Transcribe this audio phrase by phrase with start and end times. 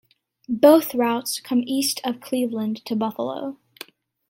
[0.49, 3.57] Both routes come east out of Cleveland to Buffalo.